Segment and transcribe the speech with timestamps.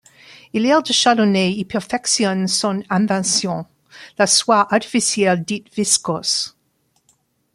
[0.51, 3.67] Hilaire de Chardonnet y perfectionne son invention,
[4.17, 6.57] la soie artificielle dite viscose.